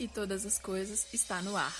e 0.00 0.08
todas 0.08 0.46
as 0.46 0.58
coisas 0.58 1.06
está 1.12 1.42
no 1.42 1.54
ar. 1.54 1.74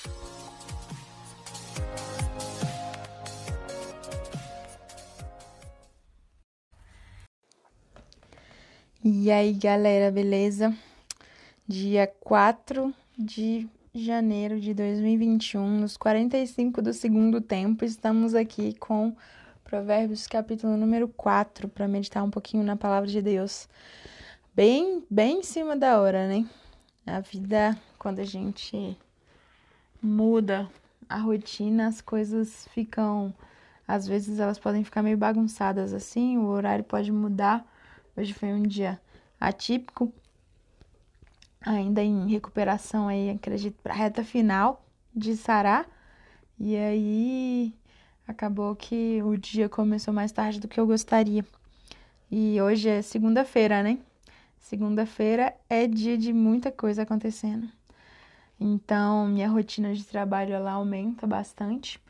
E 9.03 9.31
aí, 9.31 9.55
galera, 9.55 10.13
beleza? 10.13 10.77
Dia 11.67 12.07
4 12.21 12.95
de 13.19 13.67
janeiro 13.95 14.61
de 14.61 14.75
2021, 14.75 15.81
nos 15.81 15.97
45 15.97 16.83
do 16.83 16.93
segundo 16.93 17.41
tempo, 17.41 17.85
estamos 17.85 18.35
aqui 18.35 18.75
com 18.75 19.17
Provérbios 19.65 20.27
capítulo 20.27 20.77
número 20.77 21.09
4 21.09 21.69
para 21.69 21.89
meditar 21.89 22.23
um 22.23 22.31
pouquinho 22.31 22.63
na 22.63 22.77
palavra 22.77 23.09
de 23.09 23.23
Deus. 23.23 23.67
Bem, 24.55 25.03
bem 25.09 25.39
em 25.39 25.43
cima 25.43 25.75
da 25.75 25.99
hora, 26.01 26.29
né? 26.29 26.47
A 27.07 27.21
vida, 27.21 27.79
quando 27.99 28.21
a 28.21 28.25
gente 28.25 28.97
muda 30.03 30.71
a 31.09 31.19
rotina, 31.19 31.89
as 31.89 32.01
coisas 32.01 32.69
ficam. 32.69 33.35
Às 33.87 34.07
vezes 34.07 34.39
elas 34.39 34.59
podem 34.59 34.85
ficar 34.85 35.03
meio 35.03 35.17
bagunçadas 35.17 35.93
assim, 35.93 36.39
o 36.39 36.47
horário 36.47 36.85
pode 36.85 37.11
mudar. 37.11 37.67
Hoje 38.17 38.33
foi 38.33 38.53
um 38.53 38.63
dia 38.63 39.01
atípico, 39.41 40.13
ainda 41.61 42.03
em 42.03 42.29
recuperação 42.29 43.09
aí, 43.09 43.31
acredito, 43.31 43.81
para 43.83 43.93
a 43.93 43.97
reta 43.97 44.23
final 44.23 44.85
de 45.15 45.37
Sará. 45.37 45.87
E 46.59 46.77
aí 46.77 47.75
acabou 48.29 48.77
que 48.77 49.21
o 49.23 49.37
dia 49.37 49.69
começou 49.69 50.15
mais 50.15 50.31
tarde 50.31 50.61
do 50.61 50.69
que 50.69 50.79
eu 50.79 50.87
gostaria. 50.87 51.45
E 52.31 52.61
hoje 52.61 52.89
é 52.89 53.03
segunda-feira, 53.03 53.83
né? 53.83 53.99
Segunda-feira 54.61 55.55
é 55.69 55.87
dia 55.87 56.17
de 56.17 56.33
muita 56.33 56.71
coisa 56.71 57.03
acontecendo. 57.03 57.69
Então, 58.61 59.27
minha 59.27 59.49
rotina 59.49 59.93
de 59.95 60.05
trabalho 60.05 60.55
ela 60.55 60.73
aumenta 60.73 61.27
bastante. 61.27 62.01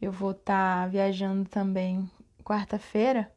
Eu 0.00 0.12
vou 0.12 0.30
estar 0.30 0.84
tá 0.84 0.86
viajando 0.86 1.48
também 1.48 2.08
quarta-feira 2.44 3.30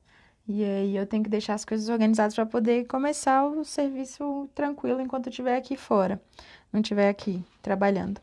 e 0.48 0.64
aí 0.64 0.96
eu 0.96 1.06
tenho 1.06 1.24
que 1.24 1.30
deixar 1.30 1.56
as 1.56 1.66
coisas 1.66 1.90
organizadas 1.90 2.36
para 2.36 2.46
poder 2.46 2.86
começar 2.86 3.44
o 3.46 3.64
serviço 3.66 4.50
tranquilo 4.56 5.02
enquanto 5.02 5.28
eu 5.28 5.30
estiver 5.30 5.58
aqui 5.58 5.76
fora, 5.76 6.22
não 6.72 6.82
estiver 6.82 7.10
aqui 7.10 7.44
trabalhando. 7.62 8.22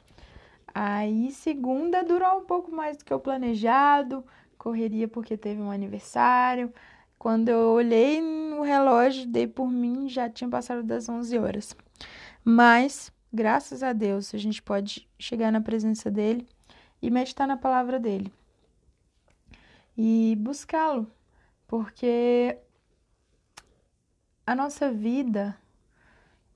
Aí 0.75 1.31
segunda 1.33 2.03
durou 2.03 2.39
um 2.41 2.45
pouco 2.45 2.71
mais 2.71 2.97
do 2.97 3.05
que 3.05 3.13
o 3.13 3.21
planejado, 3.21 4.25
correria 4.59 5.09
porque 5.09 5.37
teve 5.37 5.61
um 5.61 5.71
aniversário. 5.71 6.73
Quando 7.19 7.49
eu 7.49 7.71
olhei 7.71 8.21
no 8.21 8.63
relógio, 8.63 9.27
dei 9.27 9.47
por 9.47 9.69
mim, 9.71 10.09
já 10.09 10.29
tinha 10.29 10.49
passado 10.49 10.83
das 10.83 11.09
11 11.09 11.39
horas. 11.39 11.77
Mas, 12.45 13.13
graças 13.33 13.83
a 13.83 13.93
Deus, 13.93 14.35
a 14.35 14.39
gente 14.39 14.63
pode 14.63 15.09
chegar 15.19 15.51
na 15.51 15.61
presença 15.61 16.11
dele 16.11 16.47
e 17.01 17.11
meditar 17.11 17.47
na 17.47 17.57
palavra 17.57 17.99
dele. 17.99 18.33
E 19.97 20.37
buscá-lo, 20.39 21.11
porque 21.67 22.59
a 24.47 24.55
nossa 24.55 24.93
vida, 24.93 25.57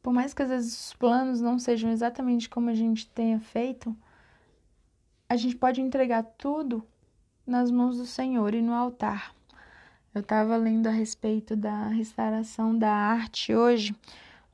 por 0.02 0.12
mais 0.12 0.32
que 0.32 0.42
às 0.42 0.50
vezes 0.50 0.86
os 0.86 0.92
planos 0.92 1.40
não 1.40 1.58
sejam 1.58 1.90
exatamente 1.90 2.48
como 2.48 2.70
a 2.70 2.74
gente 2.74 3.08
tenha 3.08 3.40
feito, 3.40 3.96
a 5.28 5.36
gente 5.36 5.56
pode 5.56 5.80
entregar 5.80 6.22
tudo 6.22 6.86
nas 7.46 7.70
mãos 7.70 7.96
do 7.96 8.04
Senhor 8.04 8.54
e 8.54 8.60
no 8.60 8.74
altar. 8.74 9.34
Eu 10.12 10.22
estava 10.22 10.56
lendo 10.56 10.88
a 10.88 10.90
respeito 10.90 11.54
da 11.54 11.86
restauração 11.86 12.76
da 12.76 12.92
arte 12.92 13.54
hoje, 13.54 13.94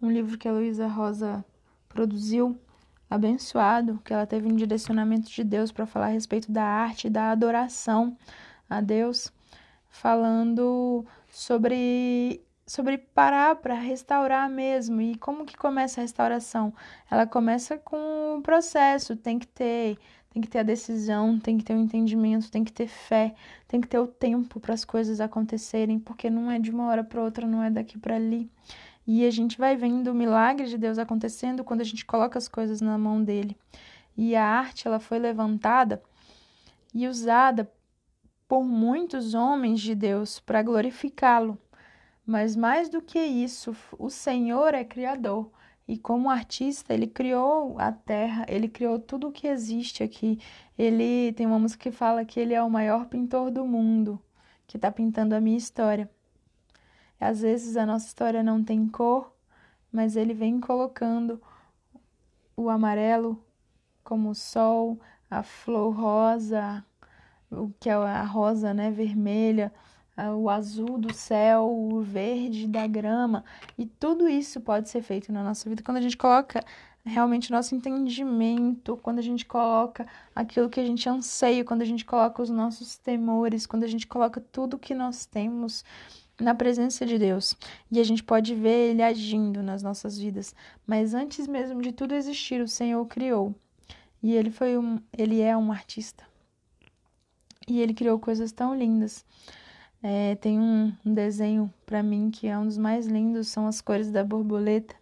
um 0.02 0.10
livro 0.10 0.36
que 0.36 0.46
a 0.46 0.52
Luísa 0.52 0.86
Rosa 0.86 1.42
produziu, 1.88 2.60
abençoado, 3.08 3.98
que 4.04 4.12
ela 4.12 4.26
teve 4.26 4.46
um 4.46 4.54
direcionamento 4.54 5.30
de 5.30 5.42
Deus 5.42 5.72
para 5.72 5.86
falar 5.86 6.06
a 6.06 6.10
respeito 6.10 6.52
da 6.52 6.62
arte 6.62 7.06
e 7.06 7.10
da 7.10 7.30
adoração 7.30 8.18
a 8.68 8.82
Deus, 8.82 9.32
falando 9.88 11.06
sobre 11.30 12.42
sobre 12.66 12.98
parar 12.98 13.56
para 13.56 13.74
restaurar 13.74 14.50
mesmo. 14.50 15.00
E 15.00 15.16
como 15.16 15.46
que 15.46 15.56
começa 15.56 16.00
a 16.00 16.02
restauração? 16.02 16.74
Ela 17.10 17.26
começa 17.26 17.78
com 17.78 18.36
o 18.38 18.42
processo, 18.42 19.16
tem 19.16 19.38
que 19.38 19.46
ter 19.46 19.96
tem 20.36 20.42
que 20.42 20.48
ter 20.48 20.58
a 20.58 20.62
decisão, 20.62 21.38
tem 21.38 21.56
que 21.56 21.64
ter 21.64 21.72
o 21.72 21.80
entendimento, 21.80 22.50
tem 22.50 22.62
que 22.62 22.70
ter 22.70 22.86
fé, 22.86 23.34
tem 23.66 23.80
que 23.80 23.88
ter 23.88 23.98
o 23.98 24.06
tempo 24.06 24.60
para 24.60 24.74
as 24.74 24.84
coisas 24.84 25.18
acontecerem, 25.18 25.98
porque 25.98 26.28
não 26.28 26.50
é 26.50 26.58
de 26.58 26.70
uma 26.70 26.88
hora 26.88 27.02
para 27.02 27.22
outra, 27.22 27.46
não 27.46 27.62
é 27.62 27.70
daqui 27.70 27.98
para 27.98 28.16
ali. 28.16 28.50
E 29.06 29.24
a 29.24 29.30
gente 29.30 29.56
vai 29.56 29.76
vendo 29.76 30.08
o 30.08 30.14
milagre 30.14 30.66
de 30.66 30.76
Deus 30.76 30.98
acontecendo 30.98 31.64
quando 31.64 31.80
a 31.80 31.84
gente 31.84 32.04
coloca 32.04 32.36
as 32.36 32.48
coisas 32.48 32.82
na 32.82 32.98
mão 32.98 33.24
dele. 33.24 33.56
E 34.14 34.36
a 34.36 34.44
arte, 34.44 34.86
ela 34.86 35.00
foi 35.00 35.18
levantada 35.18 36.02
e 36.92 37.08
usada 37.08 37.72
por 38.46 38.62
muitos 38.62 39.32
homens 39.32 39.80
de 39.80 39.94
Deus 39.94 40.38
para 40.38 40.62
glorificá-lo. 40.62 41.56
Mas 42.26 42.54
mais 42.54 42.90
do 42.90 43.00
que 43.00 43.18
isso, 43.18 43.74
o 43.98 44.10
Senhor 44.10 44.74
é 44.74 44.84
criador. 44.84 45.50
E 45.88 45.96
como 45.96 46.30
artista, 46.30 46.92
ele 46.92 47.06
criou 47.06 47.78
a 47.78 47.92
terra, 47.92 48.44
ele 48.48 48.68
criou 48.68 48.98
tudo 48.98 49.28
o 49.28 49.32
que 49.32 49.46
existe 49.46 50.02
aqui. 50.02 50.40
Ele 50.76 51.32
tem 51.34 51.46
uma 51.46 51.58
música 51.58 51.84
que 51.84 51.96
fala 51.96 52.24
que 52.24 52.40
ele 52.40 52.54
é 52.54 52.62
o 52.62 52.70
maior 52.70 53.06
pintor 53.06 53.50
do 53.50 53.64
mundo, 53.64 54.20
que 54.66 54.76
está 54.76 54.90
pintando 54.90 55.34
a 55.34 55.40
minha 55.40 55.56
história. 55.56 56.10
Às 57.20 57.40
vezes 57.40 57.76
a 57.76 57.86
nossa 57.86 58.06
história 58.06 58.42
não 58.42 58.62
tem 58.64 58.86
cor, 58.88 59.32
mas 59.92 60.16
ele 60.16 60.34
vem 60.34 60.60
colocando 60.60 61.40
o 62.56 62.68
amarelo 62.68 63.42
como 64.02 64.30
o 64.30 64.34
sol, 64.34 65.00
a 65.30 65.42
flor 65.42 65.94
rosa, 65.94 66.84
o 67.50 67.70
que 67.80 67.88
é 67.88 67.94
a 67.94 68.22
rosa, 68.22 68.74
né, 68.74 68.90
vermelha, 68.90 69.72
o 70.38 70.48
azul 70.48 70.98
do 70.98 71.12
céu, 71.12 71.68
o 71.68 72.00
verde 72.00 72.66
da 72.66 72.86
grama, 72.86 73.44
e 73.76 73.86
tudo 73.86 74.28
isso 74.28 74.60
pode 74.60 74.88
ser 74.88 75.02
feito 75.02 75.32
na 75.32 75.44
nossa 75.44 75.68
vida 75.68 75.82
quando 75.82 75.98
a 75.98 76.00
gente 76.00 76.16
coloca 76.16 76.64
realmente 77.04 77.52
nosso 77.52 77.74
entendimento, 77.74 78.96
quando 78.96 79.20
a 79.20 79.22
gente 79.22 79.46
coloca 79.46 80.06
aquilo 80.34 80.68
que 80.68 80.80
a 80.80 80.84
gente 80.84 81.08
anseia, 81.08 81.64
quando 81.64 81.82
a 81.82 81.84
gente 81.84 82.04
coloca 82.04 82.42
os 82.42 82.50
nossos 82.50 82.98
temores, 82.98 83.66
quando 83.66 83.84
a 83.84 83.88
gente 83.88 84.06
coloca 84.06 84.40
tudo 84.40 84.78
que 84.78 84.94
nós 84.94 85.24
temos 85.24 85.84
na 86.40 86.54
presença 86.54 87.06
de 87.06 87.18
Deus. 87.18 87.54
E 87.90 88.00
a 88.00 88.04
gente 88.04 88.22
pode 88.22 88.54
ver 88.54 88.90
ele 88.90 89.02
agindo 89.02 89.62
nas 89.62 89.82
nossas 89.82 90.18
vidas. 90.18 90.54
Mas 90.86 91.14
antes 91.14 91.46
mesmo 91.46 91.80
de 91.80 91.92
tudo 91.92 92.14
existir, 92.14 92.60
o 92.60 92.68
Senhor 92.68 93.04
criou. 93.06 93.54
E 94.22 94.34
ele 94.34 94.50
foi 94.50 94.76
um, 94.76 95.00
ele 95.16 95.40
é 95.40 95.56
um 95.56 95.70
artista. 95.70 96.24
E 97.68 97.80
ele 97.80 97.94
criou 97.94 98.18
coisas 98.18 98.52
tão 98.52 98.76
lindas. 98.76 99.24
É, 100.08 100.36
tem 100.36 100.56
um, 100.56 100.92
um 101.04 101.12
desenho 101.12 101.68
para 101.84 102.00
mim 102.00 102.30
que 102.30 102.46
é 102.46 102.56
um 102.56 102.64
dos 102.64 102.78
mais 102.78 103.06
lindos, 103.08 103.48
são 103.48 103.66
as 103.66 103.80
cores 103.80 104.08
da 104.08 104.22
borboleta, 104.22 104.94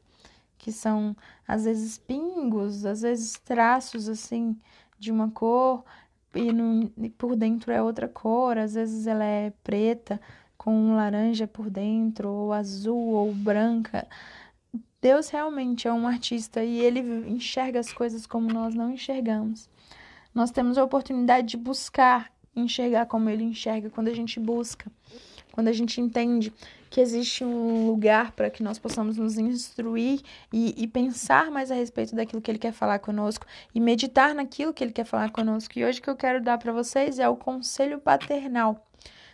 que 0.56 0.72
são 0.72 1.14
às 1.46 1.64
vezes 1.66 1.98
pingos, 1.98 2.86
às 2.86 3.02
vezes 3.02 3.34
traços 3.44 4.08
assim 4.08 4.56
de 4.98 5.12
uma 5.12 5.30
cor 5.30 5.84
e, 6.34 6.50
no, 6.50 6.90
e 6.96 7.10
por 7.10 7.36
dentro 7.36 7.70
é 7.70 7.82
outra 7.82 8.08
cor, 8.08 8.56
às 8.56 8.72
vezes 8.72 9.06
ela 9.06 9.24
é 9.24 9.52
preta 9.62 10.18
com 10.56 10.74
um 10.74 10.96
laranja 10.96 11.46
por 11.46 11.68
dentro, 11.68 12.30
ou 12.30 12.52
azul 12.54 13.08
ou 13.12 13.34
branca. 13.34 14.08
Deus 15.02 15.28
realmente 15.28 15.86
é 15.86 15.92
um 15.92 16.08
artista 16.08 16.64
e 16.64 16.80
ele 16.80 17.00
enxerga 17.30 17.78
as 17.78 17.92
coisas 17.92 18.26
como 18.26 18.50
nós 18.50 18.74
não 18.74 18.90
enxergamos. 18.90 19.68
Nós 20.34 20.50
temos 20.50 20.78
a 20.78 20.84
oportunidade 20.84 21.48
de 21.48 21.56
buscar 21.58 22.33
enxergar 22.56 23.06
como 23.06 23.28
ele 23.28 23.44
enxerga 23.44 23.90
quando 23.90 24.08
a 24.08 24.14
gente 24.14 24.38
busca, 24.40 24.90
quando 25.52 25.68
a 25.68 25.72
gente 25.72 26.00
entende 26.00 26.52
que 26.90 27.00
existe 27.00 27.44
um 27.44 27.88
lugar 27.88 28.30
para 28.32 28.48
que 28.48 28.62
nós 28.62 28.78
possamos 28.78 29.16
nos 29.16 29.36
instruir 29.36 30.20
e, 30.52 30.74
e, 30.80 30.86
pensar 30.86 31.50
mais 31.50 31.70
a 31.72 31.74
respeito 31.74 32.14
daquilo 32.14 32.40
que 32.40 32.48
ele 32.48 32.58
quer 32.58 32.72
falar 32.72 33.00
conosco 33.00 33.44
e 33.74 33.80
meditar 33.80 34.32
naquilo 34.32 34.72
que 34.72 34.84
ele 34.84 34.92
quer 34.92 35.04
falar 35.04 35.32
conosco. 35.32 35.76
E 35.76 35.84
hoje 35.84 36.00
que 36.00 36.08
eu 36.08 36.14
quero 36.14 36.40
dar 36.40 36.56
para 36.56 36.72
vocês 36.72 37.18
é 37.18 37.28
o 37.28 37.36
conselho 37.36 37.98
paternal. 37.98 38.86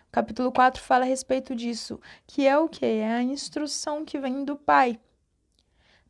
O 0.08 0.10
capítulo 0.10 0.50
4 0.50 0.82
fala 0.82 1.04
a 1.04 1.08
respeito 1.08 1.54
disso, 1.54 2.00
que 2.26 2.46
é 2.46 2.56
o 2.56 2.66
que? 2.66 2.86
É 2.86 3.12
a 3.16 3.22
instrução 3.22 4.06
que 4.06 4.18
vem 4.18 4.42
do 4.42 4.56
pai. 4.56 4.98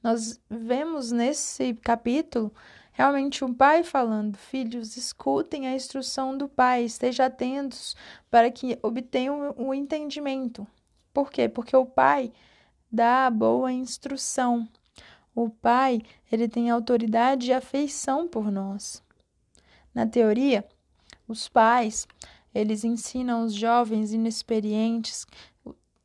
Nós 0.03 0.41
vemos 0.49 1.11
nesse 1.13 1.75
capítulo 1.75 2.53
Realmente, 2.93 3.45
um 3.45 3.55
pai 3.55 3.83
falando: 3.83 4.37
Filhos, 4.37 4.97
escutem 4.97 5.67
a 5.67 5.75
instrução 5.75 6.37
do 6.37 6.49
pai, 6.49 6.85
estejam 6.85 7.27
atentos 7.27 7.97
para 8.31 8.51
que 8.51 8.79
obtenham 8.83 9.55
o 9.57 9.73
entendimento. 9.73 10.67
Por 11.13 11.31
quê? 11.31 11.49
Porque 11.49 11.77
o 11.77 11.87
pai 11.87 12.33
dá 12.91 13.27
a 13.27 13.31
boa 13.31 13.73
instrução. 13.73 14.69
O 15.35 15.49
pai, 15.49 16.03
ele 16.31 16.49
tem 16.49 16.71
autoridade 16.71 17.51
e 17.51 17.53
afeição 17.53 18.27
por 18.27 18.51
nós. 18.51 19.03
Na 19.95 20.07
teoria, 20.07 20.67
os 21.27 21.49
pais, 21.49 22.07
eles 22.55 22.85
ensinam 22.85 23.45
os 23.45 23.55
jovens 23.55 24.13
inexperientes, 24.13 25.27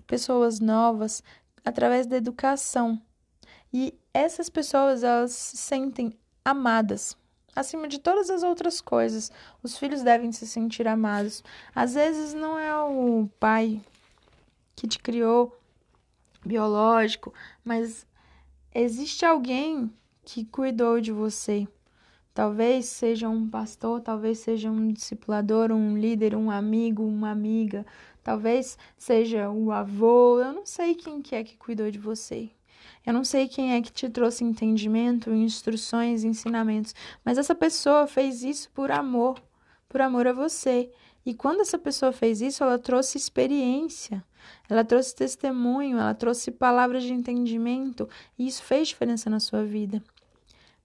pessoas 0.05 0.59
novas, 0.59 1.23
através 1.63 2.05
da 2.05 2.17
educação. 2.17 3.01
E 3.73 3.93
essas 4.13 4.49
pessoas, 4.49 5.03
elas 5.03 5.31
se 5.31 5.57
sentem 5.57 6.17
amadas. 6.45 7.17
Acima 7.55 7.87
de 7.87 7.99
todas 7.99 8.29
as 8.29 8.43
outras 8.43 8.79
coisas, 8.79 9.31
os 9.63 9.77
filhos 9.77 10.03
devem 10.03 10.31
se 10.31 10.45
sentir 10.45 10.87
amados. 10.87 11.43
Às 11.73 11.95
vezes 11.95 12.33
não 12.33 12.59
é 12.59 12.77
o 12.83 13.27
pai 13.39 13.81
que 14.75 14.87
te 14.87 14.99
criou 14.99 15.57
biológico, 16.45 17.33
mas 17.63 18.05
existe 18.73 19.25
alguém 19.25 19.91
que 20.23 20.45
cuidou 20.45 21.01
de 21.01 21.11
você. 21.11 21.67
Talvez 22.33 22.87
seja 22.87 23.29
um 23.29 23.49
pastor, 23.49 24.01
talvez 24.01 24.39
seja 24.39 24.69
um 24.69 24.91
discipulador, 24.91 25.71
um 25.71 25.97
líder, 25.97 26.35
um 26.35 26.51
amigo, 26.51 27.01
uma 27.01 27.31
amiga, 27.31 27.85
talvez 28.21 28.77
seja 28.97 29.49
o 29.49 29.71
avô, 29.71 30.41
eu 30.41 30.51
não 30.51 30.65
sei 30.65 30.95
quem 30.95 31.21
que 31.21 31.33
é 31.33 31.43
que 31.43 31.55
cuidou 31.55 31.89
de 31.89 31.97
você. 31.97 32.51
Eu 33.05 33.13
não 33.13 33.23
sei 33.23 33.47
quem 33.47 33.73
é 33.73 33.81
que 33.81 33.91
te 33.91 34.09
trouxe 34.09 34.43
entendimento, 34.43 35.31
instruções, 35.31 36.23
ensinamentos, 36.23 36.95
mas 37.23 37.37
essa 37.37 37.53
pessoa 37.53 38.07
fez 38.07 38.43
isso 38.43 38.69
por 38.71 38.91
amor, 38.91 39.41
por 39.87 40.01
amor 40.01 40.27
a 40.27 40.33
você. 40.33 40.91
E 41.25 41.33
quando 41.33 41.61
essa 41.61 41.77
pessoa 41.77 42.11
fez 42.11 42.41
isso, 42.41 42.63
ela 42.63 42.77
trouxe 42.77 43.17
experiência, 43.17 44.23
ela 44.69 44.83
trouxe 44.83 45.15
testemunho, 45.15 45.97
ela 45.97 46.13
trouxe 46.13 46.51
palavras 46.51 47.03
de 47.03 47.13
entendimento, 47.13 48.07
e 48.37 48.47
isso 48.47 48.63
fez 48.63 48.89
diferença 48.89 49.29
na 49.29 49.39
sua 49.39 49.63
vida. 49.63 50.03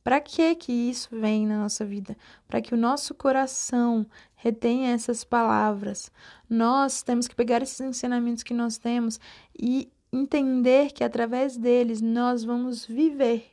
Para 0.02 0.18
que 0.20 0.54
que 0.54 0.72
isso 0.72 1.08
vem 1.12 1.46
na 1.46 1.58
nossa 1.58 1.84
vida? 1.84 2.16
Para 2.48 2.62
que 2.62 2.72
o 2.72 2.76
nosso 2.76 3.14
coração 3.14 4.06
retenha 4.34 4.92
essas 4.92 5.24
palavras. 5.24 6.10
Nós 6.48 7.02
temos 7.02 7.28
que 7.28 7.34
pegar 7.34 7.62
esses 7.62 7.80
ensinamentos 7.80 8.42
que 8.42 8.54
nós 8.54 8.78
temos 8.78 9.20
e 9.58 9.90
entender 10.12 10.92
que 10.92 11.04
através 11.04 11.56
deles 11.56 12.00
nós 12.00 12.44
vamos 12.44 12.84
viver. 12.84 13.50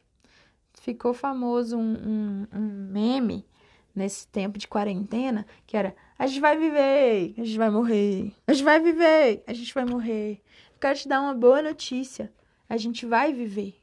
Ficou 0.81 1.13
famoso 1.13 1.77
um, 1.77 1.94
um, 1.94 2.48
um 2.54 2.89
meme 2.92 3.45
nesse 3.94 4.27
tempo 4.27 4.57
de 4.57 4.68
quarentena 4.68 5.45
que 5.65 5.75
era: 5.75 5.95
a 6.18 6.27
gente 6.27 6.39
vai 6.39 6.57
viver, 6.57 7.33
a 7.38 7.44
gente 7.44 7.57
vai 7.57 7.69
morrer, 7.69 8.33
a 8.48 8.54
gente 8.54 8.63
vai 8.63 8.80
viver, 8.80 9.44
a 9.45 9.54
gente 9.54 9.74
vai 9.74 9.86
morrer. 9.86 10.42
Eu 10.74 10.80
quero 10.80 10.98
te 10.98 11.07
dar 11.07 11.21
uma 11.21 11.33
boa 11.33 11.62
notícia: 11.62 12.31
a 12.69 12.77
gente 12.77 13.06
vai 13.06 13.33
viver. 13.33 13.75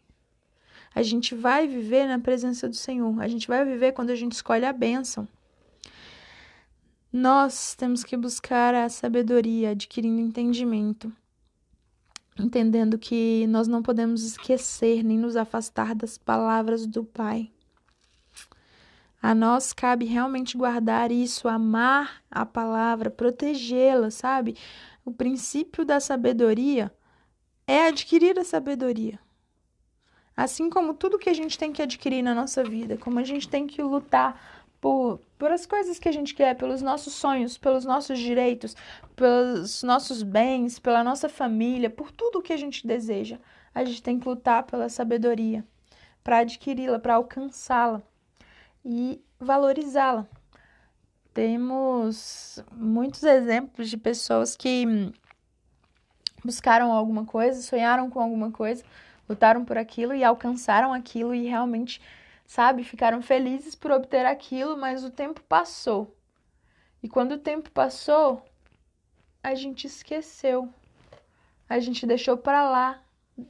A 0.94 1.03
gente 1.03 1.35
vai 1.35 1.67
viver 1.67 2.06
na 2.06 2.21
presença 2.21 2.69
do 2.69 2.76
Senhor. 2.76 3.21
A 3.21 3.26
gente 3.26 3.49
vai 3.49 3.65
viver 3.65 3.93
quando 3.93 4.11
a 4.11 4.15
gente 4.15 4.32
escolhe 4.32 4.65
a 4.65 4.73
bênção. 4.73 5.26
Nós 7.12 7.75
temos 7.75 8.05
que 8.05 8.17
buscar 8.17 8.75
a 8.75 8.88
sabedoria, 8.88 9.71
adquirindo 9.71 10.21
entendimento 10.21 11.12
entendendo 12.39 12.99
que 12.99 13.47
nós 13.49 13.69
não 13.69 13.83
podemos 13.83 14.23
esquecer 14.23 15.03
nem 15.03 15.19
nos 15.19 15.37
afastar 15.37 15.95
das 15.95 16.19
palavras 16.19 16.87
do 16.87 17.05
Pai. 17.05 17.51
A 19.23 19.35
nós 19.35 19.73
cabe 19.73 20.05
realmente 20.05 20.57
guardar 20.57 21.11
isso, 21.11 21.49
amar 21.49 22.23
a 22.31 22.45
palavra, 22.45 23.09
protegê-la, 23.09 24.11
sabe? 24.11 24.57
O 25.05 25.11
princípio 25.11 25.85
da 25.85 25.99
sabedoria 25.99 26.93
é 27.67 27.87
adquirir 27.87 28.39
a 28.39 28.45
sabedoria. 28.45 29.19
Assim 30.37 30.69
como 30.69 30.93
tudo 30.93 31.19
que 31.19 31.31
a 31.31 31.35
gente 31.35 31.57
tem 31.57 31.73
que 31.73 31.81
adquirir 31.81 32.23
na 32.23 32.35
nossa 32.35 32.63
vida, 32.65 32.99
como 32.99 33.19
a 33.19 33.25
gente 33.25 33.49
tem 33.49 33.67
que 33.67 33.81
lutar 33.81 34.54
por, 34.85 35.19
por 35.39 35.51
as 35.51 35.65
coisas 35.65 35.99
que 35.99 36.11
a 36.11 36.13
gente 36.13 36.35
quer, 36.35 36.55
pelos 36.57 36.83
nossos 36.83 37.15
sonhos, 37.15 37.57
pelos 37.57 37.87
nossos 37.87 38.19
direitos, 38.19 38.77
pelos 39.17 39.83
nossos 39.83 40.23
bens, 40.23 40.79
pela 40.79 41.03
nossa 41.03 41.27
família, 41.27 41.89
por 41.89 42.13
tudo 42.13 42.43
que 42.43 42.53
a 42.53 42.57
gente 42.59 42.87
deseja. 42.87 43.39
A 43.75 43.83
gente 43.83 44.03
tem 44.03 44.21
que 44.21 44.29
lutar 44.29 44.65
pela 44.65 44.91
sabedoria, 44.91 45.65
para 46.23 46.41
adquiri-la, 46.41 46.99
para 46.99 47.15
alcançá-la 47.15 48.03
e 48.85 49.25
valorizá-la. 49.41 50.27
Temos 51.33 52.63
muitos 52.71 53.23
exemplos 53.23 53.89
de 53.89 53.97
pessoas 53.97 54.55
que 54.55 54.85
buscaram 56.45 56.93
alguma 56.93 57.25
coisa, 57.25 57.63
sonharam 57.63 58.11
com 58.11 58.21
alguma 58.21 58.51
coisa, 58.51 58.85
lutaram 59.27 59.65
por 59.65 59.79
aquilo 59.79 60.13
e 60.13 60.23
alcançaram 60.23 60.93
aquilo 60.93 61.35
e 61.35 61.47
realmente 61.47 62.03
sabe? 62.46 62.85
Ficaram 62.85 63.23
felizes 63.23 63.75
por 63.75 63.91
obter 63.91 64.26
aquilo, 64.26 64.76
mas 64.76 65.05
o 65.05 65.11
tempo 65.11 65.43
passou. 65.43 66.17
E 67.02 67.08
quando 67.08 67.32
o 67.32 67.38
tempo 67.38 67.70
passou, 67.70 68.43
a 69.43 69.55
gente 69.55 69.87
esqueceu. 69.87 70.69
A 71.69 71.79
gente 71.79 72.06
deixou 72.06 72.37
para 72.37 72.69
lá, 72.69 73.02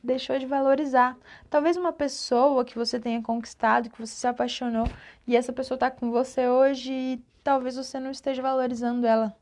deixou 0.03 0.39
de 0.39 0.47
valorizar. 0.47 1.17
Talvez 1.51 1.77
uma 1.77 1.93
pessoa 1.93 2.65
que 2.65 2.77
você 2.77 2.99
tenha 2.99 3.23
conquistado, 3.23 3.91
que 3.91 4.01
você 4.01 4.15
se 4.15 4.27
apaixonou, 4.27 4.87
e 5.27 5.37
essa 5.37 5.53
pessoa 5.53 5.79
tá 5.79 5.91
com 5.91 6.11
você 6.11 6.49
hoje 6.49 6.93
e 6.93 7.25
talvez 7.43 7.77
você 7.77 8.01
não 8.01 8.11
esteja 8.11 8.43
valorizando 8.43 9.07
ela, 9.07 9.37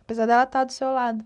apesar 0.00 0.26
dela 0.26 0.44
estar 0.44 0.60
tá 0.60 0.64
do 0.64 0.72
seu 0.72 0.92
lado. 0.92 1.24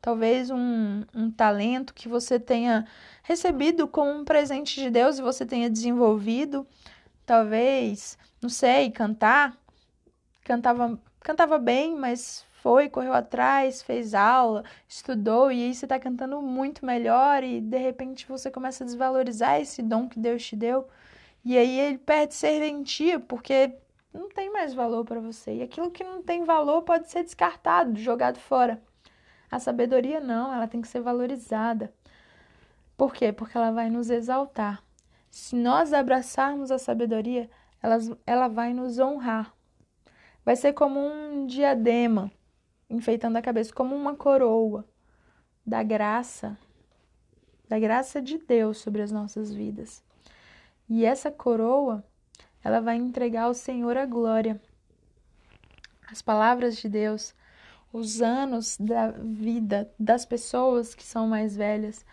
Talvez 0.00 0.50
um, 0.50 1.04
um 1.14 1.30
talento 1.30 1.92
que 1.94 2.08
você 2.08 2.38
tenha 2.38 2.86
recebido 3.22 3.88
como 3.88 4.10
um 4.10 4.24
presente 4.24 4.80
de 4.80 4.90
Deus 4.90 5.18
e 5.18 5.22
você 5.22 5.44
tenha 5.44 5.68
desenvolvido, 5.68 6.66
talvez, 7.26 8.16
não 8.40 8.48
sei, 8.48 8.90
cantar. 8.90 9.56
Cantava, 10.44 10.98
cantava 11.20 11.58
bem, 11.58 11.94
mas 11.96 12.46
foi, 12.62 12.88
correu 12.88 13.12
atrás, 13.12 13.82
fez 13.82 14.14
aula, 14.14 14.64
estudou 14.88 15.50
e 15.52 15.62
aí 15.62 15.74
você 15.74 15.84
está 15.84 15.98
cantando 15.98 16.40
muito 16.42 16.84
melhor 16.84 17.42
e 17.44 17.60
de 17.60 17.78
repente 17.78 18.26
você 18.26 18.50
começa 18.50 18.82
a 18.84 18.86
desvalorizar 18.86 19.60
esse 19.60 19.82
dom 19.82 20.08
que 20.08 20.18
Deus 20.18 20.44
te 20.44 20.56
deu 20.56 20.88
e 21.44 21.56
aí 21.56 21.78
ele 21.80 21.98
perde 21.98 22.34
serventia 22.34 23.20
porque 23.20 23.72
não 24.12 24.28
tem 24.28 24.52
mais 24.52 24.74
valor 24.74 25.04
para 25.04 25.20
você 25.20 25.56
e 25.56 25.62
aquilo 25.62 25.90
que 25.90 26.02
não 26.02 26.22
tem 26.22 26.44
valor 26.44 26.82
pode 26.82 27.10
ser 27.10 27.22
descartado, 27.22 27.98
jogado 27.98 28.38
fora. 28.38 28.82
A 29.50 29.58
sabedoria 29.58 30.20
não, 30.20 30.52
ela 30.52 30.68
tem 30.68 30.80
que 30.80 30.88
ser 30.88 31.00
valorizada. 31.00 31.92
Por 32.96 33.14
quê? 33.14 33.32
Porque 33.32 33.56
ela 33.56 33.70
vai 33.70 33.88
nos 33.88 34.10
exaltar. 34.10 34.82
Se 35.30 35.54
nós 35.54 35.92
abraçarmos 35.92 36.70
a 36.70 36.78
sabedoria, 36.78 37.48
ela, 37.82 37.98
ela 38.26 38.48
vai 38.48 38.72
nos 38.72 38.98
honrar. 38.98 39.54
Vai 40.44 40.56
ser 40.56 40.72
como 40.72 41.00
um 41.00 41.46
diadema 41.46 42.30
enfeitando 42.88 43.36
a 43.36 43.42
cabeça, 43.42 43.72
como 43.72 43.94
uma 43.94 44.16
coroa 44.16 44.84
da 45.64 45.82
graça, 45.82 46.56
da 47.68 47.78
graça 47.78 48.20
de 48.20 48.38
Deus 48.38 48.78
sobre 48.78 49.02
as 49.02 49.12
nossas 49.12 49.52
vidas. 49.52 50.02
E 50.88 51.04
essa 51.04 51.30
coroa, 51.30 52.02
ela 52.64 52.80
vai 52.80 52.96
entregar 52.96 53.42
ao 53.42 53.54
Senhor 53.54 53.96
a 53.96 54.06
glória. 54.06 54.60
As 56.10 56.22
palavras 56.22 56.78
de 56.78 56.88
Deus, 56.88 57.34
os 57.92 58.20
anos 58.20 58.76
da 58.78 59.10
vida 59.10 59.90
das 59.98 60.24
pessoas 60.24 60.94
que 60.94 61.04
são 61.04 61.26
mais 61.26 61.56
velhas, 61.56 62.04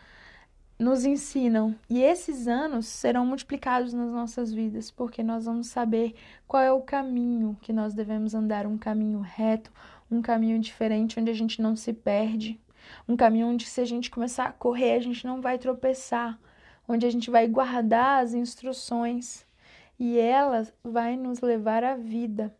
nos 0.77 1.05
ensinam 1.05 1.74
e 1.89 2.01
esses 2.01 2.48
anos 2.48 2.86
serão 2.86 3.25
multiplicados 3.25 3.94
nas 3.94 4.12
nossas 4.12 4.53
vidas, 4.53 4.91
porque 4.91 5.24
nós 5.24 5.46
vamos 5.46 5.67
saber 5.67 6.13
qual 6.48 6.62
é 6.62 6.72
o 6.72 6.82
caminho 6.82 7.58
que 7.62 7.72
nós 7.72 7.94
devemos 7.94 8.34
andar, 8.34 8.65
um 8.65 8.77
caminho 8.77 9.22
reto, 9.22 9.72
um 10.12 10.22
caminho 10.22 10.60
diferente 10.60 11.20
onde 11.20 11.32
a 11.32 11.36
gente 11.36 11.62
não 11.62 11.75
se 11.75 11.94
perde, 11.94 12.60
um 13.08 13.15
caminho 13.15 13.48
onde 13.48 13.65
se 13.65 13.79
a 13.79 13.86
gente 13.86 14.12
começar 14.12 14.46
a 14.46 14.51
correr, 14.51 14.96
a 14.96 15.00
gente 15.00 15.25
não 15.25 15.41
vai 15.41 15.58
tropeçar, 15.58 16.38
onde 16.88 17.05
a 17.05 17.10
gente 17.10 17.32
vai 17.32 17.48
guardar 17.48 18.24
as 18.24 18.34
instruções 18.34 19.46
e 19.98 20.20
elas 20.20 20.74
vai 20.84 21.15
nos 21.15 21.39
levar 21.39 21.84
à 21.84 21.96
vida. 21.96 22.55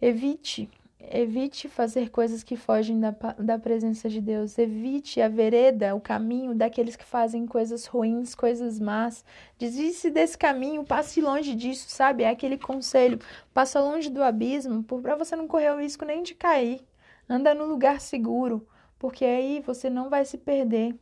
Evite 0.00 0.68
Evite 1.00 1.68
fazer 1.68 2.10
coisas 2.10 2.42
que 2.42 2.56
fogem 2.56 2.98
da, 2.98 3.14
da 3.38 3.58
presença 3.58 4.08
de 4.08 4.20
Deus. 4.20 4.58
Evite 4.58 5.20
a 5.20 5.28
vereda, 5.28 5.94
o 5.94 6.00
caminho 6.00 6.54
daqueles 6.54 6.96
que 6.96 7.04
fazem 7.04 7.46
coisas 7.46 7.86
ruins, 7.86 8.34
coisas 8.34 8.80
más. 8.80 9.24
Desvie-se 9.58 10.10
desse 10.10 10.36
caminho, 10.36 10.84
passe 10.84 11.20
longe 11.20 11.54
disso, 11.54 11.86
sabe? 11.88 12.24
É 12.24 12.30
aquele 12.30 12.58
conselho. 12.58 13.20
Passa 13.54 13.80
longe 13.80 14.10
do 14.10 14.22
abismo, 14.22 14.82
para 14.82 15.14
você 15.14 15.36
não 15.36 15.46
correr 15.46 15.70
o 15.70 15.80
risco 15.80 16.04
nem 16.04 16.22
de 16.22 16.34
cair. 16.34 16.84
Anda 17.28 17.54
no 17.54 17.64
lugar 17.64 18.00
seguro, 18.00 18.66
porque 18.98 19.24
aí 19.24 19.60
você 19.60 19.88
não 19.88 20.10
vai 20.10 20.24
se 20.24 20.36
perder. 20.36 20.96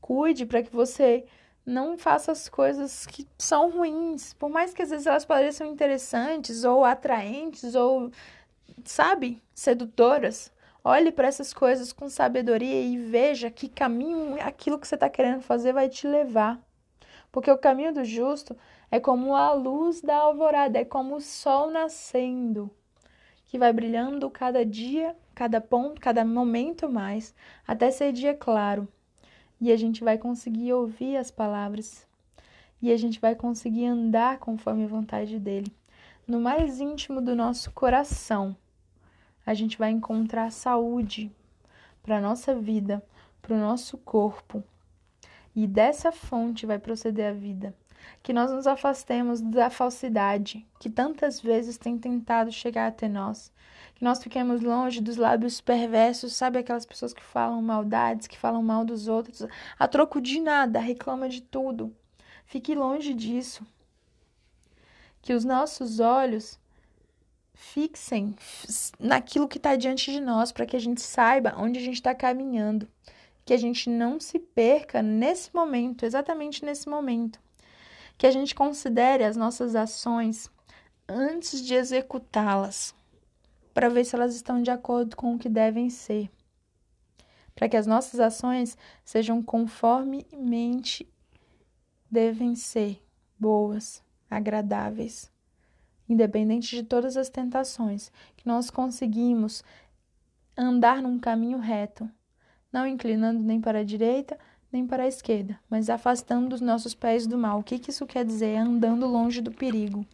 Cuide 0.00 0.44
para 0.44 0.62
que 0.62 0.74
você 0.74 1.24
não 1.64 1.96
faça 1.96 2.32
as 2.32 2.48
coisas 2.48 3.06
que 3.06 3.26
são 3.38 3.70
ruins, 3.70 4.34
por 4.34 4.50
mais 4.50 4.74
que 4.74 4.82
às 4.82 4.90
vezes 4.90 5.06
elas 5.06 5.24
pareçam 5.24 5.66
interessantes 5.66 6.64
ou 6.64 6.84
atraentes 6.84 7.74
ou 7.74 8.10
sabe, 8.84 9.42
sedutoras. 9.54 10.52
Olhe 10.84 11.12
para 11.12 11.28
essas 11.28 11.52
coisas 11.52 11.92
com 11.92 12.08
sabedoria 12.08 12.82
e 12.82 12.98
veja 12.98 13.50
que 13.50 13.68
caminho 13.68 14.36
aquilo 14.42 14.78
que 14.78 14.86
você 14.88 14.96
está 14.96 15.08
querendo 15.08 15.42
fazer 15.42 15.72
vai 15.72 15.88
te 15.88 16.06
levar. 16.08 16.60
Porque 17.30 17.50
o 17.50 17.58
caminho 17.58 17.94
do 17.94 18.04
justo 18.04 18.56
é 18.90 19.00
como 19.00 19.34
a 19.34 19.52
luz 19.52 20.00
da 20.02 20.16
alvorada, 20.16 20.78
é 20.78 20.84
como 20.84 21.16
o 21.16 21.20
sol 21.20 21.70
nascendo, 21.70 22.70
que 23.46 23.58
vai 23.58 23.72
brilhando 23.72 24.28
cada 24.28 24.66
dia, 24.66 25.16
cada 25.34 25.60
ponto, 25.60 26.00
cada 26.00 26.24
momento 26.24 26.88
mais, 26.90 27.34
até 27.66 27.90
ser 27.90 28.12
dia 28.12 28.34
claro. 28.34 28.86
E 29.60 29.70
a 29.72 29.76
gente 29.76 30.02
vai 30.04 30.18
conseguir 30.18 30.72
ouvir 30.72 31.16
as 31.16 31.30
palavras. 31.30 32.06
e 32.82 32.90
a 32.90 32.96
gente 32.96 33.20
vai 33.20 33.36
conseguir 33.36 33.86
andar 33.86 34.38
conforme 34.38 34.84
a 34.84 34.88
vontade 34.88 35.38
dele. 35.38 35.72
No 36.26 36.40
mais 36.40 36.80
íntimo 36.80 37.20
do 37.22 37.34
nosso 37.36 37.70
coração, 37.70 38.56
a 39.44 39.54
gente 39.54 39.78
vai 39.78 39.90
encontrar 39.90 40.50
saúde 40.50 41.30
para 42.02 42.18
a 42.18 42.20
nossa 42.20 42.54
vida, 42.54 43.02
para 43.40 43.54
o 43.54 43.58
nosso 43.58 43.98
corpo. 43.98 44.62
E 45.54 45.66
dessa 45.66 46.10
fonte 46.10 46.64
vai 46.64 46.78
proceder 46.78 47.30
a 47.30 47.34
vida. 47.34 47.74
Que 48.22 48.32
nós 48.32 48.50
nos 48.50 48.66
afastemos 48.66 49.40
da 49.40 49.70
falsidade 49.70 50.66
que 50.80 50.90
tantas 50.90 51.40
vezes 51.40 51.76
tem 51.76 51.98
tentado 51.98 52.50
chegar 52.50 52.88
até 52.88 53.08
nós. 53.08 53.52
Que 53.94 54.04
nós 54.04 54.22
fiquemos 54.22 54.60
longe 54.60 55.00
dos 55.00 55.16
lábios 55.16 55.60
perversos, 55.60 56.34
sabe 56.34 56.58
aquelas 56.58 56.86
pessoas 56.86 57.12
que 57.12 57.22
falam 57.22 57.60
maldades, 57.62 58.26
que 58.26 58.38
falam 58.38 58.62
mal 58.62 58.84
dos 58.84 59.06
outros, 59.06 59.46
a 59.78 59.86
troco 59.86 60.20
de 60.20 60.40
nada, 60.40 60.80
reclama 60.80 61.28
de 61.28 61.42
tudo. 61.42 61.94
Fique 62.46 62.74
longe 62.74 63.14
disso. 63.14 63.64
Que 65.20 65.34
os 65.34 65.44
nossos 65.44 66.00
olhos 66.00 66.58
fixem 67.54 68.34
naquilo 68.98 69.48
que 69.48 69.58
está 69.58 69.76
diante 69.76 70.10
de 70.10 70.20
nós, 70.20 70.52
para 70.52 70.66
que 70.66 70.76
a 70.76 70.80
gente 70.80 71.00
saiba 71.00 71.54
onde 71.56 71.78
a 71.78 71.82
gente 71.82 71.96
está 71.96 72.14
caminhando. 72.14 72.88
Que 73.44 73.54
a 73.54 73.56
gente 73.56 73.90
não 73.90 74.20
se 74.20 74.38
perca 74.38 75.02
nesse 75.02 75.54
momento, 75.54 76.04
exatamente 76.04 76.64
nesse 76.64 76.88
momento. 76.88 77.40
Que 78.16 78.26
a 78.26 78.30
gente 78.30 78.54
considere 78.54 79.24
as 79.24 79.36
nossas 79.36 79.74
ações 79.74 80.50
antes 81.08 81.64
de 81.64 81.74
executá-las, 81.74 82.94
para 83.74 83.88
ver 83.88 84.04
se 84.04 84.14
elas 84.14 84.34
estão 84.34 84.62
de 84.62 84.70
acordo 84.70 85.16
com 85.16 85.34
o 85.34 85.38
que 85.38 85.48
devem 85.48 85.90
ser. 85.90 86.30
Para 87.54 87.68
que 87.68 87.76
as 87.76 87.86
nossas 87.86 88.20
ações 88.20 88.78
sejam 89.04 89.42
conformemente 89.42 91.08
devem 92.10 92.54
ser 92.54 93.02
boas, 93.38 94.02
agradáveis 94.30 95.31
independente 96.12 96.76
de 96.76 96.82
todas 96.82 97.16
as 97.16 97.28
tentações, 97.28 98.10
que 98.36 98.46
nós 98.46 98.70
conseguimos 98.70 99.62
andar 100.56 101.02
num 101.02 101.18
caminho 101.18 101.58
reto, 101.58 102.08
não 102.72 102.86
inclinando 102.86 103.40
nem 103.40 103.60
para 103.60 103.80
a 103.80 103.84
direita 103.84 104.38
nem 104.72 104.86
para 104.86 105.02
a 105.02 105.06
esquerda, 105.06 105.60
mas 105.68 105.90
afastando 105.90 106.54
os 106.54 106.60
nossos 106.60 106.94
pés 106.94 107.26
do 107.26 107.36
mal. 107.36 107.58
O 107.58 107.62
que, 107.62 107.78
que 107.78 107.90
isso 107.90 108.06
quer 108.06 108.24
dizer? 108.24 108.54
É 108.54 108.58
andando 108.58 109.06
longe 109.06 109.42
do 109.42 109.52
perigo. 109.52 110.06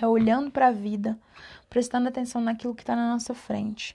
É 0.00 0.06
olhando 0.06 0.50
para 0.50 0.68
a 0.68 0.72
vida, 0.72 1.18
prestando 1.68 2.08
atenção 2.08 2.40
naquilo 2.40 2.74
que 2.74 2.82
está 2.82 2.96
na 2.96 3.12
nossa 3.12 3.34
frente 3.34 3.94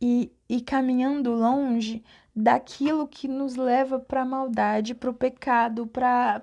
e, 0.00 0.32
e 0.48 0.60
caminhando 0.62 1.32
longe 1.32 2.02
daquilo 2.40 3.08
que 3.08 3.26
nos 3.26 3.56
leva 3.56 3.98
para 3.98 4.22
a 4.22 4.24
maldade, 4.24 4.94
para 4.94 5.10
o 5.10 5.14
pecado, 5.14 5.88
para, 5.88 6.40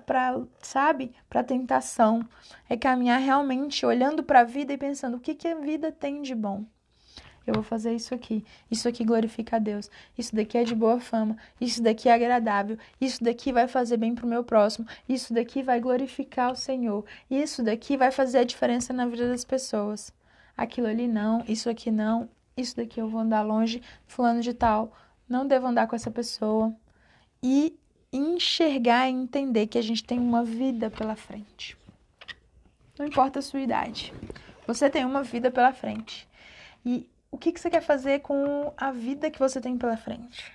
sabe, 0.60 1.10
para 1.26 1.40
a 1.40 1.44
tentação. 1.44 2.20
É 2.68 2.76
caminhar 2.76 3.18
realmente 3.18 3.86
olhando 3.86 4.22
para 4.22 4.40
a 4.40 4.44
vida 4.44 4.74
e 4.74 4.78
pensando 4.78 5.16
o 5.16 5.20
que, 5.20 5.34
que 5.34 5.48
a 5.48 5.54
vida 5.54 5.90
tem 5.90 6.20
de 6.20 6.34
bom. 6.34 6.66
Eu 7.46 7.54
vou 7.54 7.62
fazer 7.62 7.94
isso 7.94 8.14
aqui. 8.14 8.44
Isso 8.70 8.86
aqui 8.86 9.04
glorifica 9.04 9.56
a 9.56 9.58
Deus. 9.58 9.90
Isso 10.18 10.36
daqui 10.36 10.58
é 10.58 10.64
de 10.64 10.74
boa 10.74 11.00
fama. 11.00 11.34
Isso 11.58 11.82
daqui 11.82 12.10
é 12.10 12.12
agradável. 12.12 12.76
Isso 13.00 13.24
daqui 13.24 13.50
vai 13.50 13.66
fazer 13.66 13.96
bem 13.96 14.14
para 14.14 14.26
o 14.26 14.28
meu 14.28 14.44
próximo. 14.44 14.86
Isso 15.08 15.32
daqui 15.32 15.62
vai 15.62 15.80
glorificar 15.80 16.52
o 16.52 16.56
Senhor. 16.56 17.06
Isso 17.30 17.62
daqui 17.62 17.96
vai 17.96 18.10
fazer 18.10 18.38
a 18.38 18.44
diferença 18.44 18.92
na 18.92 19.06
vida 19.06 19.28
das 19.28 19.44
pessoas. 19.44 20.12
Aquilo 20.54 20.88
ali 20.88 21.08
não. 21.08 21.42
Isso 21.48 21.70
aqui 21.70 21.90
não. 21.90 22.28
Isso 22.54 22.76
daqui 22.76 23.00
eu 23.00 23.08
vou 23.08 23.20
andar 23.20 23.42
longe. 23.42 23.80
Fulano 24.06 24.42
de 24.42 24.52
tal 24.52 24.92
não 25.28 25.46
devo 25.46 25.66
andar 25.66 25.86
com 25.86 25.96
essa 25.96 26.10
pessoa 26.10 26.74
e 27.42 27.78
enxergar 28.12 29.08
e 29.08 29.12
entender 29.12 29.66
que 29.66 29.78
a 29.78 29.82
gente 29.82 30.04
tem 30.04 30.18
uma 30.18 30.44
vida 30.44 30.90
pela 30.90 31.16
frente. 31.16 31.76
Não 32.98 33.06
importa 33.06 33.40
a 33.40 33.42
sua 33.42 33.60
idade, 33.60 34.12
você 34.66 34.88
tem 34.88 35.04
uma 35.04 35.22
vida 35.22 35.50
pela 35.50 35.72
frente. 35.72 36.28
E 36.84 37.08
o 37.30 37.36
que, 37.36 37.52
que 37.52 37.60
você 37.60 37.68
quer 37.68 37.82
fazer 37.82 38.20
com 38.20 38.72
a 38.76 38.90
vida 38.90 39.30
que 39.30 39.38
você 39.38 39.60
tem 39.60 39.76
pela 39.76 39.96
frente? 39.96 40.52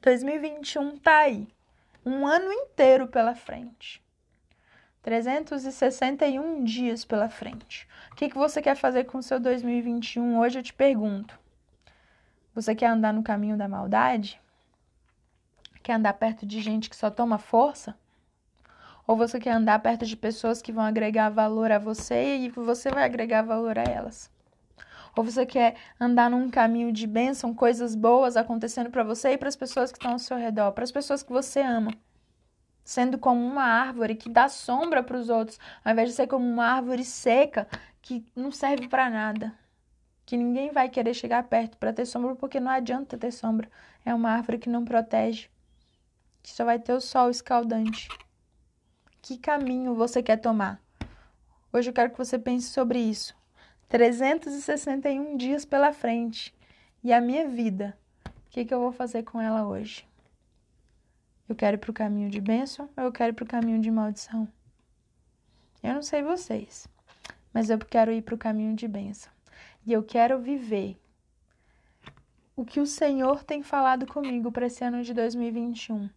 2021 0.00 0.98
tá 0.98 1.18
aí, 1.18 1.46
um 2.04 2.26
ano 2.26 2.52
inteiro 2.52 3.06
pela 3.08 3.34
frente. 3.34 4.02
361 5.02 6.64
dias 6.64 7.04
pela 7.04 7.28
frente. 7.28 7.86
O 8.10 8.14
que, 8.14 8.30
que 8.30 8.38
você 8.38 8.62
quer 8.62 8.74
fazer 8.74 9.04
com 9.04 9.18
o 9.18 9.22
seu 9.22 9.38
2021? 9.38 10.38
Hoje 10.38 10.58
eu 10.58 10.62
te 10.62 10.72
pergunto. 10.72 11.38
Você 12.54 12.72
quer 12.72 12.86
andar 12.86 13.12
no 13.12 13.24
caminho 13.24 13.56
da 13.56 13.66
maldade? 13.66 14.40
Quer 15.82 15.94
andar 15.94 16.12
perto 16.12 16.46
de 16.46 16.60
gente 16.60 16.88
que 16.88 16.94
só 16.94 17.10
toma 17.10 17.36
força? 17.36 17.96
Ou 19.08 19.16
você 19.16 19.40
quer 19.40 19.50
andar 19.50 19.80
perto 19.80 20.06
de 20.06 20.16
pessoas 20.16 20.62
que 20.62 20.70
vão 20.70 20.84
agregar 20.84 21.30
valor 21.30 21.72
a 21.72 21.80
você 21.80 22.36
e 22.36 22.48
você 22.50 22.90
vai 22.92 23.02
agregar 23.02 23.42
valor 23.42 23.76
a 23.76 23.82
elas? 23.82 24.30
Ou 25.16 25.24
você 25.24 25.44
quer 25.44 25.74
andar 25.98 26.30
num 26.30 26.48
caminho 26.48 26.92
de 26.92 27.08
bênção, 27.08 27.52
coisas 27.52 27.96
boas 27.96 28.36
acontecendo 28.36 28.88
para 28.88 29.02
você 29.02 29.32
e 29.32 29.38
para 29.38 29.48
as 29.48 29.56
pessoas 29.56 29.90
que 29.90 29.98
estão 29.98 30.12
ao 30.12 30.18
seu 30.20 30.36
redor, 30.36 30.70
para 30.70 30.84
as 30.84 30.92
pessoas 30.92 31.24
que 31.24 31.32
você 31.32 31.60
ama? 31.60 31.90
Sendo 32.84 33.18
como 33.18 33.44
uma 33.44 33.64
árvore 33.64 34.14
que 34.14 34.28
dá 34.28 34.48
sombra 34.48 35.02
para 35.02 35.18
os 35.18 35.28
outros, 35.28 35.58
ao 35.84 35.90
invés 35.90 36.10
de 36.10 36.14
ser 36.14 36.28
como 36.28 36.46
uma 36.46 36.66
árvore 36.66 37.04
seca 37.04 37.66
que 38.00 38.24
não 38.36 38.52
serve 38.52 38.86
para 38.86 39.10
nada 39.10 39.63
que 40.26 40.36
ninguém 40.36 40.70
vai 40.70 40.88
querer 40.88 41.14
chegar 41.14 41.42
perto 41.44 41.76
para 41.76 41.92
ter 41.92 42.06
sombra, 42.06 42.34
porque 42.34 42.58
não 42.58 42.70
adianta 42.70 43.18
ter 43.18 43.30
sombra. 43.30 43.70
É 44.04 44.14
uma 44.14 44.30
árvore 44.30 44.58
que 44.58 44.68
não 44.68 44.84
protege, 44.84 45.48
que 46.42 46.50
só 46.50 46.64
vai 46.64 46.78
ter 46.78 46.92
o 46.92 47.00
sol 47.00 47.30
escaldante. 47.30 48.08
Que 49.20 49.38
caminho 49.38 49.94
você 49.94 50.22
quer 50.22 50.36
tomar? 50.36 50.80
Hoje 51.72 51.90
eu 51.90 51.94
quero 51.94 52.10
que 52.10 52.18
você 52.18 52.38
pense 52.38 52.68
sobre 52.68 52.98
isso. 52.98 53.34
361 53.88 55.36
dias 55.36 55.64
pela 55.64 55.92
frente. 55.92 56.54
E 57.02 57.12
a 57.12 57.20
minha 57.20 57.48
vida, 57.48 57.96
o 58.26 58.50
que, 58.50 58.64
que 58.64 58.72
eu 58.72 58.80
vou 58.80 58.92
fazer 58.92 59.22
com 59.24 59.40
ela 59.40 59.66
hoje? 59.66 60.06
Eu 61.48 61.54
quero 61.54 61.76
ir 61.76 61.78
para 61.78 61.90
o 61.90 61.94
caminho 61.94 62.30
de 62.30 62.40
bênção 62.40 62.88
ou 62.96 63.04
eu 63.04 63.12
quero 63.12 63.32
ir 63.32 63.34
para 63.34 63.44
o 63.44 63.48
caminho 63.48 63.80
de 63.80 63.90
maldição? 63.90 64.48
Eu 65.82 65.92
não 65.92 66.02
sei 66.02 66.22
vocês, 66.22 66.88
mas 67.52 67.68
eu 67.68 67.78
quero 67.78 68.10
ir 68.10 68.22
para 68.22 68.34
o 68.34 68.38
caminho 68.38 68.74
de 68.74 68.88
bênção. 68.88 69.33
E 69.86 69.92
eu 69.92 70.02
quero 70.02 70.38
viver 70.38 70.96
o 72.56 72.64
que 72.64 72.80
o 72.80 72.86
Senhor 72.86 73.42
tem 73.42 73.62
falado 73.62 74.06
comigo 74.06 74.50
para 74.52 74.66
esse 74.66 74.84
ano 74.84 75.02
de 75.02 75.12
2021. 75.12 76.08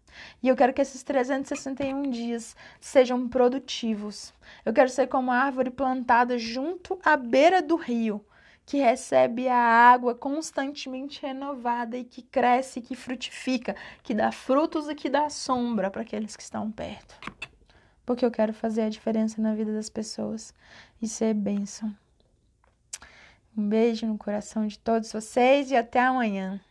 E 0.42 0.48
eu 0.48 0.56
quero 0.56 0.74
que 0.74 0.82
esses 0.82 1.02
361 1.04 2.04
dias 2.04 2.56
sejam 2.80 3.28
produtivos. 3.28 4.34
Eu 4.64 4.72
quero 4.72 4.90
ser 4.90 5.08
como 5.08 5.32
a 5.32 5.38
árvore 5.38 5.72
plantada 5.72 6.38
junto 6.38 7.00
à 7.04 7.18
beira 7.18 7.62
do 7.62 7.76
rio, 7.76 8.24
que 8.66 8.78
recebe 8.78 9.48
a 9.48 9.58
água 9.58 10.14
constantemente 10.14 11.22
renovada 11.22 11.98
e 11.98 12.04
que 12.04 12.22
cresce, 12.22 12.82
que 12.82 12.96
frutifica, 12.96 13.76
que 14.04 14.14
dá 14.14 14.32
frutos 14.32 14.88
e 14.88 14.96
que 14.96 15.10
dá 15.10 15.30
sombra 15.30 15.90
para 15.90 16.04
aqueles 16.04 16.36
que 16.36 16.44
estão 16.44 16.72
perto. 16.72 17.16
Porque 18.06 18.24
eu 18.24 18.32
quero 18.32 18.54
fazer 18.54 18.84
a 18.84 18.90
diferença 18.90 19.42
na 19.42 19.56
vida 19.56 19.74
das 19.74 19.90
pessoas 19.90 20.54
e 21.02 21.08
ser 21.08 21.34
bênção. 21.34 21.94
Um 23.58 23.68
beijo 23.68 24.06
no 24.06 24.20
coração 24.20 24.68
de 24.68 24.78
todos 24.78 25.12
vocês 25.12 25.72
e 25.72 25.76
até 25.76 26.00
amanhã. 26.00 26.62